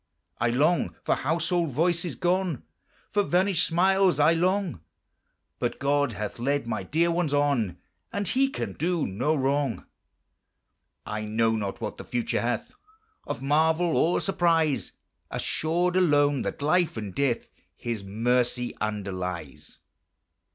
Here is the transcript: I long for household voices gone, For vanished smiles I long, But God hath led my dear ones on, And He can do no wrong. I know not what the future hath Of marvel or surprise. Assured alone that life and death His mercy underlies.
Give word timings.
I 0.39 0.49
long 0.49 0.95
for 1.03 1.13
household 1.13 1.69
voices 1.69 2.15
gone, 2.15 2.63
For 3.11 3.21
vanished 3.21 3.67
smiles 3.67 4.19
I 4.19 4.33
long, 4.33 4.81
But 5.59 5.77
God 5.77 6.13
hath 6.13 6.39
led 6.39 6.65
my 6.65 6.81
dear 6.81 7.11
ones 7.11 7.35
on, 7.35 7.77
And 8.11 8.27
He 8.27 8.49
can 8.49 8.73
do 8.73 9.05
no 9.05 9.35
wrong. 9.35 9.85
I 11.05 11.25
know 11.25 11.51
not 11.55 11.81
what 11.81 11.97
the 11.97 12.03
future 12.03 12.41
hath 12.41 12.73
Of 13.27 13.43
marvel 13.43 13.95
or 13.95 14.19
surprise. 14.19 14.91
Assured 15.29 15.95
alone 15.95 16.41
that 16.41 16.63
life 16.63 16.97
and 16.97 17.13
death 17.13 17.49
His 17.77 18.03
mercy 18.03 18.75
underlies. 18.81 19.77